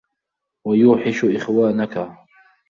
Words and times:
وَيُوحِشُ 0.67 1.25
إخْوَانَك 1.25 2.17